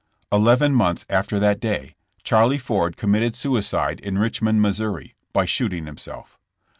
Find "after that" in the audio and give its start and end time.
1.11-1.59